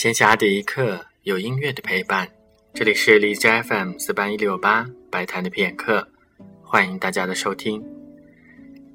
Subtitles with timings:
[0.00, 2.26] 闲暇的一刻，有音乐的陪伴。
[2.72, 6.08] 这里是荔枝 FM 四八一六八白谈的片刻，
[6.62, 7.84] 欢迎大家的收听。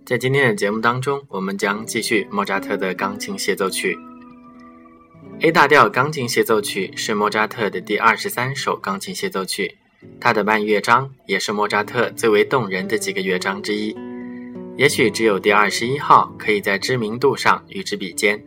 [0.04, 3.96] 在今天的节目当中，我们将继续莫扎特的钢琴协奏曲。
[5.42, 9.78] A 大调钢琴协奏曲是莫扎特的第二十三首钢琴协奏曲，
[10.20, 13.96] 它的半乐章也是莫扎特最为动人的几个乐章之一。
[14.76, 18.44] 也许只有第二十一号可以在知名度上与之比肩。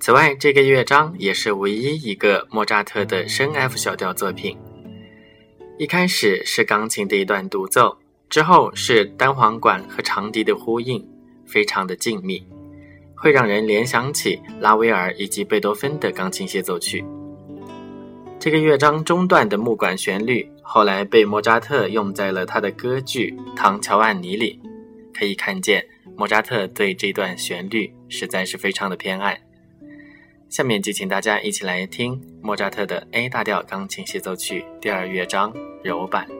[0.00, 4.56] 此外，这个乐章也是唯一一个莫扎特的升 F 小调作品。
[5.76, 7.98] 一开始是钢琴的一段独奏，
[8.30, 11.06] 之后是单簧管和长笛的呼应，
[11.44, 12.42] 非常的静谧，
[13.14, 17.04] 会让人联想起拉威尔以及贝多芬的钢琴协奏曲。
[18.38, 24.58] 这个乐章中段的木管旋律，后来被莫扎特用在了他的歌剧《唐乔安妮》里，
[25.12, 25.86] 可以看见
[26.16, 29.38] 莫扎特对这段旋律实在是非常的偏爱。
[30.50, 36.39] 下面就请大家一起来听莫扎特的 A 大调钢琴协奏曲第二乐章柔版。